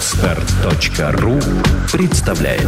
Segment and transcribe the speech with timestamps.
[0.00, 1.34] Отстар.ру
[1.92, 2.62] представляет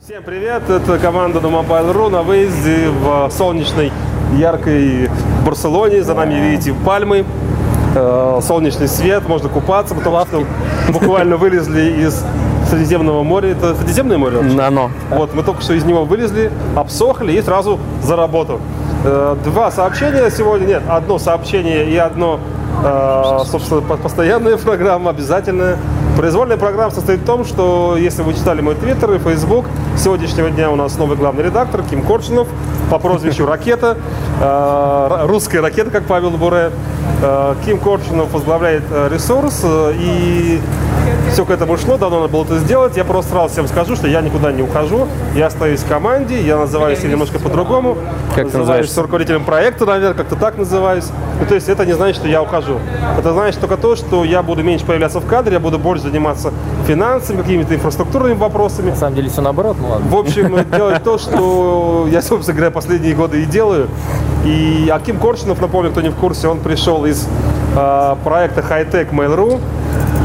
[0.00, 3.92] Всем привет, это команда на Mobile.ru на выезде в солнечной,
[4.38, 5.10] яркой
[5.44, 6.02] Барселоне.
[6.02, 7.26] За нами видите пальмы,
[7.94, 10.46] э, солнечный свет, можно купаться, потому что
[10.94, 12.24] буквально вылезли из
[12.68, 13.50] Средиземного моря.
[13.52, 14.38] Это Средиземное море?
[14.38, 14.60] вообще?
[14.60, 14.90] Оно.
[15.10, 18.60] Вот, мы только что из него вылезли, обсохли и сразу за работу.
[19.04, 22.40] Э, Два сообщения сегодня, нет, одно сообщение и одно,
[22.84, 25.78] э, собственно, по- постоянная программа, обязательная.
[26.16, 30.50] Произвольная программа состоит в том, что если вы читали мой твиттер и фейсбук, с сегодняшнего
[30.50, 32.48] дня у нас новый главный редактор Ким Коршунов
[32.90, 33.96] по прозвищу Ракета,
[34.42, 36.70] э, русская ракета, как Павел Буре.
[37.64, 39.64] Ким Коршунов возглавляет ресурс,
[39.94, 40.60] и
[41.30, 42.96] все к этому шло, давно надо было это сделать.
[42.96, 45.06] Я просто сразу всем скажу, что я никуда не ухожу.
[45.34, 47.94] Я остаюсь в команде, я называюсь немножко по-другому.
[47.94, 49.02] Как ты называюсь называешься?
[49.02, 51.06] руководителем проекта, наверное, как-то так называюсь.
[51.40, 52.78] Ну, то есть это не значит, что я ухожу.
[53.18, 56.52] Это значит только то, что я буду меньше появляться в кадре, я буду больше заниматься
[56.86, 58.90] финансами, какими-то инфраструктурными вопросами.
[58.90, 60.06] На самом деле все наоборот, ну ладно.
[60.08, 63.88] В общем, делать то, что я, собственно говоря, последние годы и делаю.
[64.44, 67.26] И Аким Корчинов, напомню, кто не в курсе, он пришел из
[67.76, 69.60] э, проекта Hightech Mail.ru.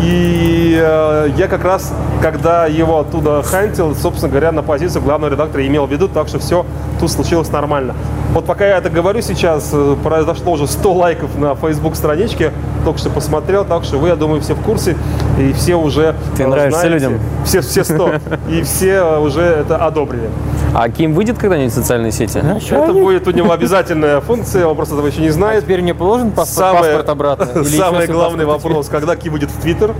[0.04, 5.66] И э, я как раз, когда его оттуда хантил, собственно говоря, на позицию главного редактора
[5.66, 6.66] имел в виду, так что все
[7.00, 7.96] тут случилось нормально.
[8.34, 12.52] Вот пока я это говорю сейчас, э, произошло уже 100 лайков на Facebook страничке,
[12.84, 14.98] только что посмотрел, так что вы, я думаю, все в курсе,
[15.40, 17.06] и все уже Ты э, нравишься знаете.
[17.06, 17.20] людям?
[17.46, 18.12] Все, все 100.
[18.50, 20.30] И все э, уже это одобрили.
[20.76, 22.40] А Ким выйдет когда-нибудь в социальные сети?
[22.72, 25.64] Это будет у него обязательная функция, он просто этого еще не А знает.
[25.64, 27.60] теперь мне положен паспорт, Самое- паспорт обратно?
[27.60, 29.94] Или Самый главный паспорт вопрос, когда Ки будет в Твиттер?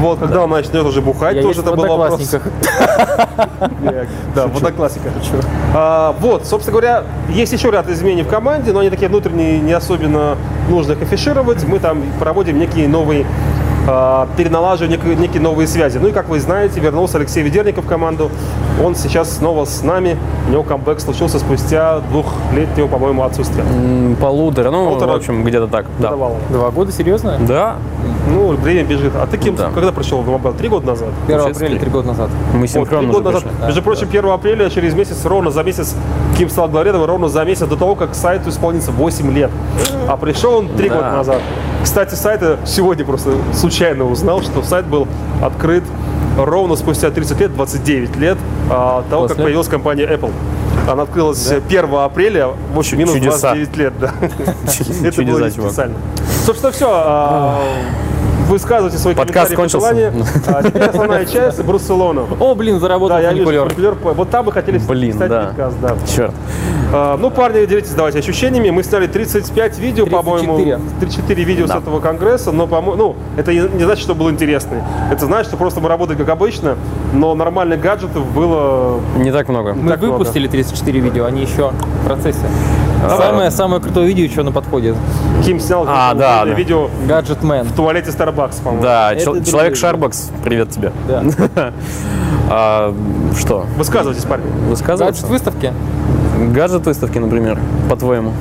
[0.00, 2.20] Вот, когда он начнет уже бухать, Я тоже это был вопрос.
[4.34, 5.12] Да, в одноклассиках.
[5.74, 9.72] А, вот, собственно говоря, есть еще ряд изменений в команде, но они такие внутренние, не
[9.72, 10.36] особенно
[10.68, 11.64] нужно их афишировать.
[11.68, 13.26] Мы там проводим некие новые
[13.86, 15.98] а, переналаживаем некие, некие новые связи.
[15.98, 18.30] Ну и, как вы знаете, вернулся Алексей Ведерников в команду.
[18.82, 20.16] Он сейчас снова с нами.
[20.48, 23.64] У него камбэк случился спустя двухлетнего, по-моему, отсутствия.
[24.20, 25.12] Полутора, ну, Полтора.
[25.12, 25.86] в общем, где-то так.
[25.98, 26.10] Да.
[26.10, 26.36] Давал.
[26.50, 27.36] Два года, серьезно?
[27.40, 27.76] Да,
[28.26, 29.12] Ну, время бежит.
[29.16, 29.70] А ты кем, Да.
[29.74, 30.54] когда пришел в Mobile?
[30.54, 31.08] Три года назад?
[31.26, 31.78] 1 Получается, апреля, три.
[31.80, 32.30] три года назад.
[32.30, 33.50] мы Вот, три синхронно года уже назад.
[33.50, 33.66] пришли.
[33.66, 35.94] Между прочим, 1 апреля, через месяц, ровно за месяц,
[36.38, 39.50] Ким стал главредом, ровно за месяц до того, как сайту исполнится 8 лет.
[40.08, 40.94] А пришел он 3 Да.
[40.96, 41.40] года назад.
[41.84, 45.06] Кстати, сайт я сегодня просто случайно узнал, что сайт был
[45.42, 45.84] открыт
[46.38, 48.38] ровно спустя 30 лет, 29 лет
[48.70, 49.44] а, того, как После?
[49.44, 50.32] появилась компания Apple.
[50.90, 53.54] Она открылась 1 апреля, в общем, минус Чудеса.
[53.54, 54.12] 29 лет, да.
[55.04, 55.96] Это было специально.
[56.46, 57.60] Собственно, все.
[58.48, 59.88] Высказывайте свои Подкаст комментарии, кончился.
[59.88, 60.26] пожелания.
[60.46, 62.26] А теперь основная часть Барселона.
[62.40, 63.96] О, блин, заработал Да, я вижу.
[64.02, 65.44] Вот там вы хотели Блин, ставить да.
[65.46, 65.96] подкаст, да.
[66.06, 66.34] Черт.
[66.96, 68.70] А, ну, парни, делитесь, давайте ощущениями.
[68.70, 70.16] Мы сняли 35 видео, 34.
[70.22, 70.80] по-моему.
[71.00, 71.74] 34 видео Да.
[71.74, 74.84] с этого конгресса, но, по-моему, ну, это не, значит, что было интересно.
[75.10, 76.76] Это значит, что просто мы работали как обычно,
[77.12, 79.00] но нормальных гаджетов было...
[79.16, 79.74] Не так много.
[79.74, 80.12] Мы Так много.
[80.18, 81.72] выпустили 34 видео, они еще
[82.02, 82.46] в процессе.
[83.02, 83.18] Давай.
[83.26, 84.94] Самое, самое крутое видео еще на подходе.
[85.44, 86.54] Ким снял А, да, да.
[86.54, 87.66] видео Гаджет Мэн.
[87.66, 88.82] в туалете Starbucks, по-моему.
[88.82, 89.76] Да, Это человек.
[89.76, 90.92] Шарбакс, привет тебе.
[91.08, 91.24] Да.
[92.50, 92.94] А,
[93.38, 94.44] что, Высказывайтесь, парни.
[94.44, 95.26] Гаджет высказываться?
[95.26, 95.72] выставки.
[96.52, 97.58] Гаджет выставки, например,
[97.88, 98.32] по-твоему?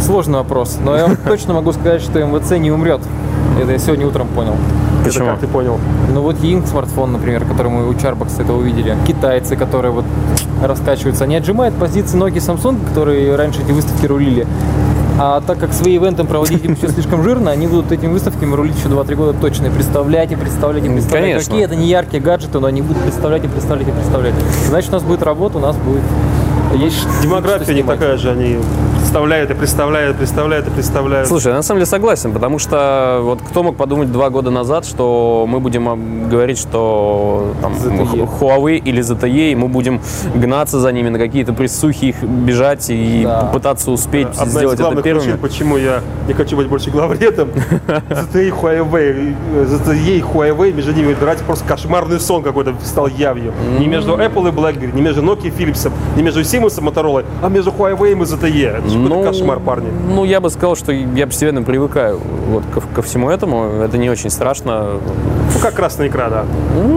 [0.00, 0.78] Сложный вопрос.
[0.82, 3.00] Но я точно могу сказать, что МВЦ не умрет.
[3.60, 4.54] Это я сегодня утром понял.
[5.00, 5.26] Это Почему?
[5.26, 5.78] как ты понял?
[6.12, 8.96] Ну вот Ying смартфон, например, который мы у Charbox это увидели.
[9.06, 10.04] Китайцы, которые вот
[10.62, 14.46] раскачиваются, они отжимают позиции ноги Samsung, которые раньше эти выставки рулили.
[15.20, 18.76] А так как свои ивенты проводить им все слишком жирно, они будут этими выставками рулить
[18.78, 19.66] еще 2-3 года точно.
[19.66, 21.24] И представлять, и представлять, и представлять.
[21.24, 21.50] конечно.
[21.50, 24.34] Какие это не яркие гаджеты, но они будут представлять, и представлять, и представлять.
[24.68, 26.02] Значит, у нас будет работа, у нас будет...
[26.76, 28.58] Есть Демография не такая же, они
[29.08, 31.28] представляют и представляют, представляют и представляют.
[31.28, 34.84] Слушай, я на самом деле согласен, потому что вот кто мог подумать два года назад,
[34.84, 38.28] что мы будем ам, говорить, что там, ZTE.
[38.38, 40.02] Huawei или ZTE, и мы будем
[40.34, 43.40] гнаться за ними на какие-то присухи, их бежать и Да.
[43.44, 45.24] попытаться успеть Одна из сделать это главных первыми.
[45.24, 47.48] причин, почему я не хочу быть больше главредом,
[48.10, 53.06] ZTE и Huawei, э, ZTE и Huawei между ними выбирать просто кошмарный сон какой-то стал
[53.06, 53.54] явью.
[53.78, 57.24] Не между Apple и BlackBerry, не между Nokia и Philips, не между Siemens и Motorola,
[57.42, 58.97] а между Huawei и ZTE.
[59.04, 59.88] Какой-то кошмар, парни.
[60.08, 63.82] Ну, я бы сказал, что я постепенно привыкаю вот ко, ко всему этому.
[63.82, 65.00] Это не очень страшно.
[65.54, 66.44] Ну, как красная икра, да.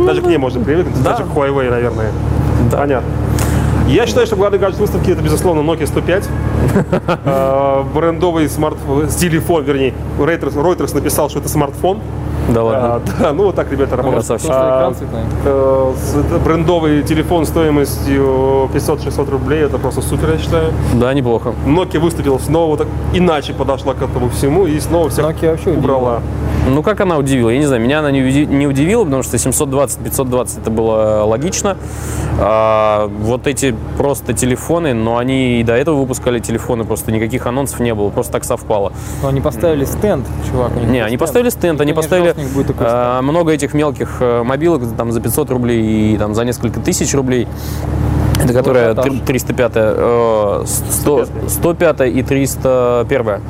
[0.06, 1.12] Даже к ней можно привыкнуть, да.
[1.12, 2.12] даже к Huawei, наверное.
[2.72, 2.78] Да.
[2.78, 3.10] Понятно.
[3.88, 6.30] Я считаю, что главный гаджет выставки это, безусловно, Nokia 105.
[7.26, 9.94] Э, Брендовый смартфон, телефон, вернее.
[10.18, 12.00] Reuters, Reuters написал, что это смартфон.
[12.54, 12.96] Да ладно.
[12.96, 14.42] А, да, ну вот так ребята работают.
[14.50, 14.92] А,
[15.44, 20.74] это брендовый телефон стоимостью 500-600 рублей, это просто супер, я считаю.
[20.94, 21.54] Да, неплохо.
[21.66, 26.22] Nokia выступила снова так иначе подошла к этому всему и снова всех Nokia вообще убрала.
[26.68, 27.50] Ну, как она удивила?
[27.50, 31.76] Я не знаю, меня она не, уди- не удивила, потому что 720-520 это было логично.
[32.40, 37.80] А, вот эти просто телефоны, но они и до этого выпускали телефоны, просто никаких анонсов
[37.80, 38.94] не было, просто так совпало.
[39.22, 40.72] Но они поставили стенд, чувак.
[40.76, 42.36] Не, был они поставили стенд, они Никто не поставили
[42.80, 47.14] а, много этих мелких э, мобилок там за 500 рублей и там за несколько тысяч
[47.14, 47.48] рублей.
[48.44, 49.06] Это которая ажиотаж.
[49.06, 53.42] три- 305, э, 100, 105 и 301.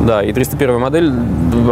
[0.00, 1.12] Да, и 301 модель.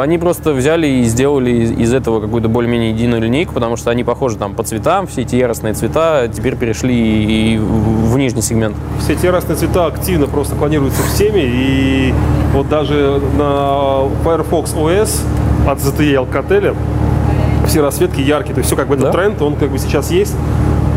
[0.01, 4.37] Они просто взяли и сделали из, этого какую-то более-менее единую линейку, потому что они похожи
[4.37, 8.77] там по цветам, все эти яростные цвета теперь перешли и, в, нижний сегмент.
[9.01, 11.41] Все эти разные цвета активно просто клонируются всеми.
[11.43, 12.15] И
[12.53, 15.21] вот даже на Firefox OS
[15.67, 16.77] от ZTE Alcatel
[17.67, 18.55] все расцветки яркие.
[18.55, 19.13] То есть все как бы этот Да.
[19.13, 20.35] тренд, он как бы сейчас есть.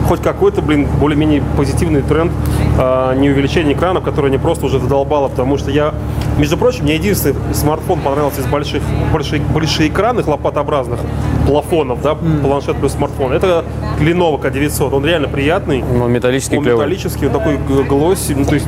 [0.07, 2.31] Хоть какой-то, блин, более-менее позитивный тренд,
[2.77, 5.93] а, не увеличение экранов, которое не просто уже задолбало, потому что я,
[6.37, 8.81] между прочим, мне единственный смартфон понравился из больших,
[9.13, 10.99] больших, большеэкранных лопатообразных
[11.47, 13.31] плафонов, да, планшет плюс смартфон.
[13.33, 13.63] Это
[13.99, 15.83] Lenovo K900, он реально приятный.
[15.83, 16.85] Ну, металлический Он клевый.
[16.85, 18.67] металлический, он такой глосси, ну, то есть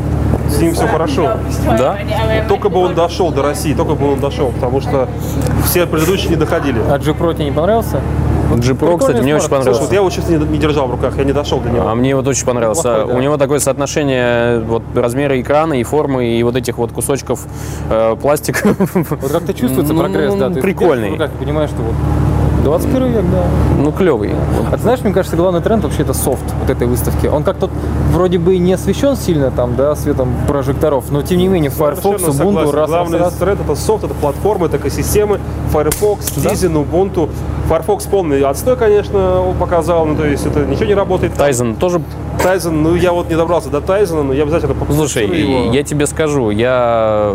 [0.49, 1.37] с ним все хорошо.
[1.65, 1.97] Да?
[2.47, 5.09] Только бы он дошел до России, только бы он дошел, потому что
[5.65, 6.79] все предыдущие не доходили.
[6.89, 8.01] А G Pro тебе не понравился?
[8.59, 9.63] G Pro, кстати, мне очень смарт.
[9.63, 9.81] Слушай, понравился.
[9.81, 11.87] вот я его честно не, не держал в руках, я не дошел до него.
[11.87, 12.81] А мне вот очень понравился.
[12.83, 13.17] Плохой, да.
[13.17, 17.45] У него такое соотношение вот размера экрана и формы и вот этих вот кусочков
[17.89, 18.75] э, пластика.
[18.93, 20.49] Вот как-то чувствуется Ну, прогресс, да.
[20.49, 21.15] Ты прикольный.
[21.15, 21.95] и понимаешь, что вот
[22.63, 23.43] 21 век, да.
[23.77, 24.31] Ну, клевый.
[24.71, 27.27] А ты знаешь, мне кажется, главный тренд вообще это софт вот этой выставки.
[27.27, 27.69] Он как-то
[28.11, 32.23] вроде бы и не освещен сильно там, да, светом прожекторов, но тем не менее Firefox,
[32.23, 33.33] Ubuntu, раз, раз, Главный раз.
[33.33, 35.39] тренд это софт, это платформа, это экосистемы.
[35.71, 37.29] Firefox, Tizen, Ubuntu.
[37.67, 41.33] Firefox полный отстой, конечно, он показал, ну то есть это ничего не работает.
[41.33, 42.01] Тайзен тоже.
[42.43, 45.71] Tizen, ну я вот не добрался до Тайзена, но я обязательно покажу Слушай, его.
[45.73, 47.33] я тебе скажу, я,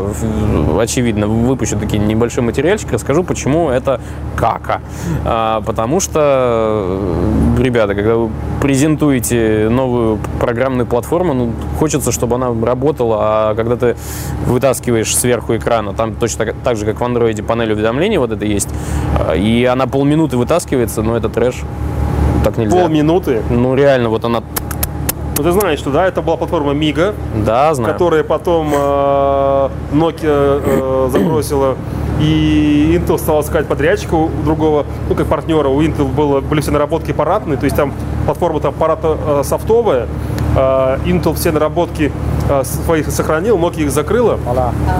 [0.78, 4.00] очевидно, выпущу такие небольшой материальчик, расскажу, почему это
[4.36, 4.82] кака.
[5.24, 7.00] А, потому что,
[7.58, 13.96] ребята, когда вы презентуете новую программную платформу, ну, хочется, чтобы она работала, а когда ты
[14.46, 18.44] вытаскиваешь сверху экрана, там точно так, так же, как в андроиде панель уведомлений вот это
[18.44, 18.68] есть,
[19.18, 21.62] а, и она полминуты вытаскивается, ну, это трэш.
[22.44, 22.76] Так нельзя.
[22.76, 23.42] полминуты.
[23.50, 24.42] Ну, реально, вот она,
[25.38, 27.14] Ну ты знаешь, что да, это была платформа Miga,
[27.46, 27.92] да, знаю.
[27.92, 31.76] которая потом э, Nokia э, забросила,
[32.20, 35.68] и Intel стал искать подрядчика у другого, ну, как партнера.
[35.68, 37.92] У Intel было, были все наработки аппаратные, то есть там
[38.24, 40.08] платформа-то аппарата э, софтовая,
[40.56, 42.10] э, Intel все наработки
[42.48, 44.38] э, своих сохранил, Nokia их закрыла.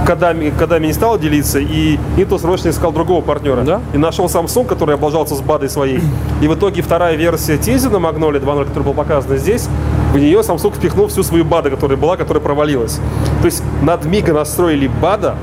[0.07, 3.63] Кодами, кодами не стал делиться, и Intel срочно искал другого партнера.
[3.63, 3.81] Да?
[3.93, 6.01] И нашел Samsung, который облажался с БАДой своей.
[6.41, 9.69] И в итоге вторая версия Tizen Magnolia 2.0, которая была показана здесь,
[10.13, 13.01] в нее Samsung впихнул всю свою БАДу, которая была, которая провалилась.
[13.41, 15.35] То есть над Мига настроили БАДа,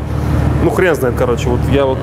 [0.63, 1.99] ну хрен знает, короче, вот я вот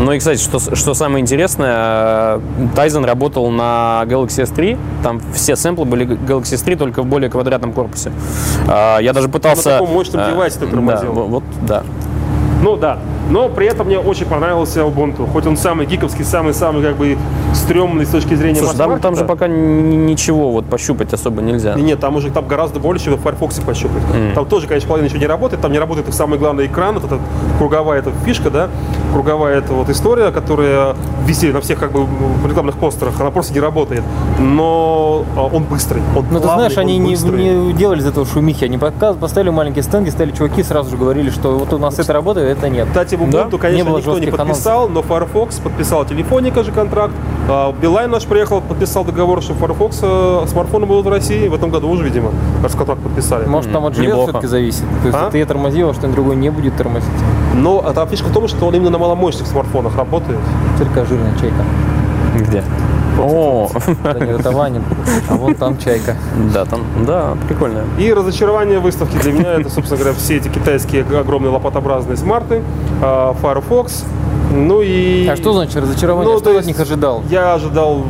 [0.00, 2.40] Ну и, кстати, что, что самое интересное,
[2.76, 4.78] Тайзен работал на Galaxy S3.
[5.02, 8.12] Там все сэмплы были Galaxy S3, только в более квадратном корпусе.
[8.68, 9.70] А, Я даже пытался...
[9.70, 11.12] таком мощном а, девайсе ты да, тормозил.
[11.12, 11.82] во- вот, да.
[12.62, 12.98] Ну да.
[13.30, 15.30] Но при этом мне очень понравился Ubuntu.
[15.30, 17.16] Хоть он самый гиковский, самый-самый как бы
[17.54, 21.74] стрёмный с точки зрения Слушай, там, там же пока ни- ничего вот пощупать особо нельзя.
[21.74, 24.02] И Нет, там уже там гораздо больше, чем в Firefox пощупать.
[24.34, 25.62] Там тоже, конечно, половина ничего не работает.
[25.62, 27.18] Там не работает и самый главный экран, вот эта
[27.58, 28.68] круговая эта фишка, да,
[29.12, 30.94] круговая эта вот история, которая
[31.26, 34.02] висит на всех как бы в рекламных постерах, она просто не работает.
[34.38, 38.06] Но а, он быстрый, он Ну, ты плавный, знаешь, они он не, не делали из
[38.06, 38.64] этого шумихи.
[38.64, 41.98] Они показ- поставили маленький стенд, и стали чуваки сразу же говорили, что вот у нас
[41.98, 42.88] это работает, это нет.
[42.88, 43.44] Кстати, в Да?
[43.44, 47.14] Ubuntu, конечно, Не было никто не подписал, но Firefox подписал Телефоника же контракт.
[47.48, 51.46] А, Билайн наш приехал, подписал договор, что Firefox э, смартфоны будут в России.
[51.48, 52.30] В этом году уже, видимо,
[52.62, 53.44] раз контракт подписали.
[53.46, 54.84] Может, там от железа все-таки зависит.
[55.02, 55.30] То есть А?
[55.30, 57.10] ты тормозил, а что другой не будет тормозить.
[57.54, 60.38] Но а там фишка в том, что он именно на маломощных смартфонах работает.
[60.78, 61.64] Только жирная чайка.
[62.34, 62.64] Где?
[63.20, 63.70] О,
[64.02, 64.82] Да нет, это Ванин.
[65.28, 66.16] А вон там чайка.
[66.52, 67.82] да, там, да, прикольно.
[67.98, 72.62] И разочарование выставки для меня это, собственно говоря, все эти китайские огромные лопатообразные смарты,
[73.02, 74.04] а, Firefox,
[74.54, 75.26] ну и...
[75.26, 76.32] А что значит разочарование?
[76.32, 77.22] Ну, что то ты от них ожидал?
[77.30, 78.02] Я ожидал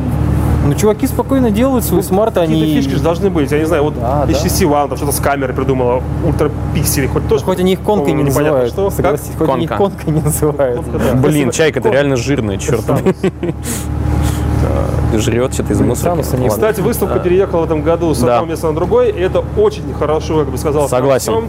[0.65, 2.75] Ну, чуваки спокойно делают свои смарты, Какие-то они...
[2.75, 3.51] фишки же должны быть.
[3.51, 4.31] Я не знаю, вот Да, да.
[4.31, 7.43] HTC One там что-то с камерой придумала, ультрапиксели, хоть тоже.
[7.43, 8.73] Хоть они их конкой не непонятно называют.
[8.73, 8.89] Что?
[8.89, 9.83] Согласись, хоть они их Конка.
[9.97, 10.81] конкой не называют.
[10.81, 11.19] Конка, да.
[11.19, 12.83] Блин, чайка-то реально жирная, черт.
[15.13, 16.49] Жрет что-то из Ладно.
[16.49, 18.35] Кстати, выставка переехала в этом году с Да.
[18.35, 21.45] одного места на другой, и это очень хорошо, как бы сказал Согласен.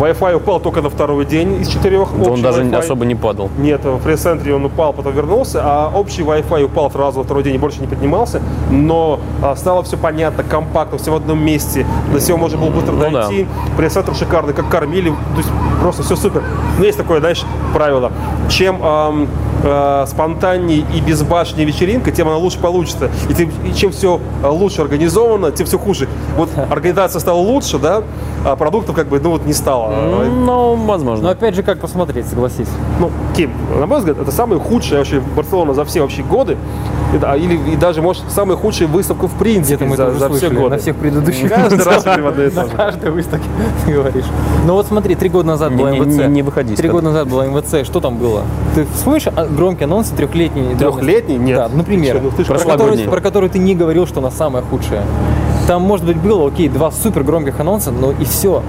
[0.00, 2.08] Wi-Fi упал только на второй день из четырех.
[2.16, 3.50] Да Он даже особо не падал.
[3.58, 7.56] Нет, в пресс-центре он упал, потом вернулся, а общий Wi-Fi упал сразу во второй день
[7.56, 8.40] и больше не поднимался,
[8.70, 12.92] но а, стало все понятно, компактно, все в одном месте, до всего можно было быстро
[12.92, 13.26] Ну да.
[13.28, 15.50] дойти, пресс-центр шикарный, как кормили, то есть
[15.82, 16.42] просто все супер.
[16.78, 17.42] Но есть такое, знаешь,
[17.74, 18.10] правило,
[18.48, 19.28] чем ам,
[19.62, 23.10] э, спонтаннее и безбашеннее вечеринка, тем она лучше получится.
[23.28, 26.08] И, тем- и чем все лучше организовано, тем все хуже.
[26.36, 28.02] Вот организация стала лучше, да,
[28.44, 29.90] а продуктов как бы, ну вот не стало.
[29.90, 31.30] Ну, Но возможно.
[31.30, 32.68] опять же, как посмотреть, согласись.
[32.98, 36.56] Ну, Ким, на мой взгляд, это самая худшая вообще Барселона за все вообще годы.
[37.14, 40.32] И, да, или и даже, может, самая худшая выставка в принципе Где-то мы за, за
[40.32, 40.70] все годы.
[40.70, 41.52] на всех предыдущих.
[41.52, 43.46] Каждый раз говорим одно и то На каждой выставке
[43.84, 44.24] ты говоришь.
[44.64, 46.16] Ну вот смотри, три года назад была МВЦ.
[46.16, 47.84] не- не выходи Три года назад была МВЦ.
[47.84, 48.42] Что там было?
[48.74, 50.74] Ты вспомнишь а, громкие анонсы трехлетней?
[50.74, 51.00] давности?
[51.00, 51.36] Трехлетний?
[51.36, 51.56] Нет.
[51.56, 52.22] Да, например.
[52.22, 55.02] Ну про которую ты не говорил, что она самая худшая.
[55.66, 58.62] Там, может быть, было, окей, два супер громких анонса, но и все.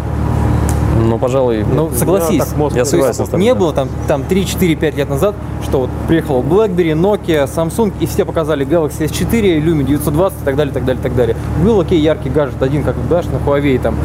[1.04, 2.40] Ну, пожалуй, Ну, согласись.
[2.40, 3.40] так Я не согласен.
[3.40, 7.94] Не было там, там 3, 4, 5 лет назад, что вот приехал BlackBerry, Nokia, Samsung,
[8.00, 11.36] и все показали Galaxy S4, Lumia 920 и так далее, так далее, так далее.
[11.64, 13.96] Был окей, яркий гаджет один, как дашь на Huawei там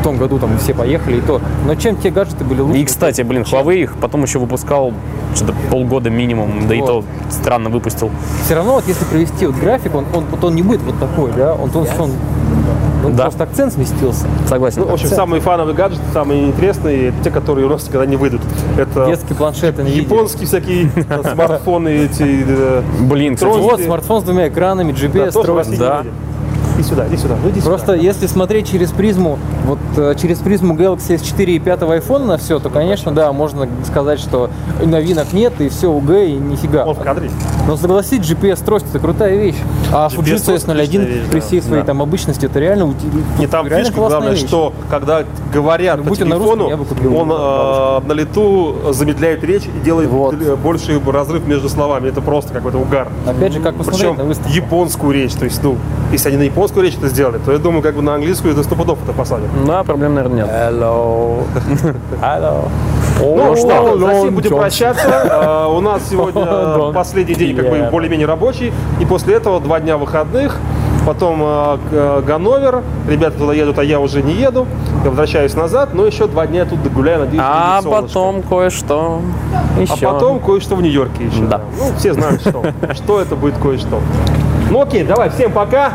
[0.00, 1.40] в том году там все поехали и то.
[1.66, 2.78] Но чем те гаджеты были лучше?
[2.80, 4.92] И, кстати, блин, Huawei их потом еще выпускал
[5.34, 7.04] что-то полгода минимум, да и то Вот.
[7.30, 8.10] странно выпустил.
[8.44, 11.30] Все равно вот если провести вот график, он, он, вот он не будет вот такой,
[11.36, 11.54] да?
[11.54, 12.10] Он, он, он,
[13.04, 13.24] он Да.
[13.24, 14.26] просто акцент сместился.
[14.48, 14.80] Согласен.
[14.82, 18.16] Ну, в общем, самые фановые гаджеты, самые интересные, это те, которые у нас никогда не
[18.16, 18.40] выйдут.
[18.78, 20.00] Это Детский планшет NVIDIA.
[20.02, 20.90] японские всякие
[21.32, 22.44] смартфоны, эти...
[22.46, 26.04] э, Блин, кстати, Вот, смартфон с двумя экранами, GPS, да.
[26.90, 27.70] Сюда, иди сюда, ну иди сюда.
[27.70, 32.36] Просто если смотреть через призму, вот э, через призму Galaxy S4 и 5 iPhone на
[32.36, 34.50] все, то, конечно, да, можно сказать, что
[34.84, 36.84] новинок нет, и все УГ, и нифига.
[36.84, 37.30] Он в кадре.
[37.66, 39.56] Но согласись, GPS-трость это крутая вещь.
[39.92, 41.86] А Fujitsu GPS-трость отличная S01 вещь, при всей своей Да.
[41.88, 42.94] там обычности, это реально
[43.38, 44.46] Не там реально фишка главное, вещь.
[44.46, 48.76] что когда говорят Ну, по будь он на телефону, русском, купил он э, на лету
[48.90, 50.34] замедляет речь и делает Вот.
[50.58, 52.08] больше разрыв между словами.
[52.08, 53.08] Это просто какой-то угар.
[53.26, 54.52] Опять же, как посмотреть Причем на выставку.
[54.52, 55.32] японскую речь.
[55.34, 55.76] То есть, ну,
[56.12, 58.62] если они на японскую речь это сделали, то я думаю, как бы на английскую это
[58.62, 59.48] сто пудов это посадят.
[59.66, 60.48] да, проблем, наверное, нет.
[60.48, 61.44] Hello.
[62.20, 62.68] Hello.
[63.20, 65.02] Ну О, что, на сим будем прощаться.
[65.30, 68.72] А, У нас сегодня последний день как бы более-менее рабочий.
[68.98, 70.56] И после этого два дня выходных.
[71.06, 72.82] Потом э, Ганновер.
[73.08, 74.66] Ребята туда едут, а я уже не еду.
[75.02, 75.90] Я возвращаюсь назад.
[75.94, 79.20] Но еще два дня я тут догуляю, надеюсь, А потом кое-что
[79.78, 79.94] еще.
[80.06, 81.42] А потом кое-что в Нью-Йорке еще.
[81.44, 81.62] Да.
[81.78, 82.62] Ну, все знают, что.
[82.94, 84.00] Что это будет кое-что.
[84.70, 85.94] Ну окей, давай, всем пока.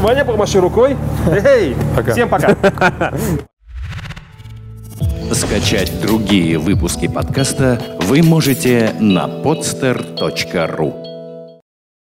[0.00, 0.96] Ваня, помаши рукой.
[1.44, 2.12] Эй, Пока.
[2.12, 2.56] всем пока.
[5.32, 11.01] Скачать другие выпуски подкаста вы можете на podster.ru